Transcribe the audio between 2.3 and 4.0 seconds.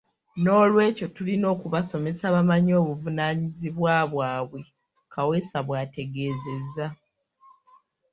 bamanye obuvunaanyizibwa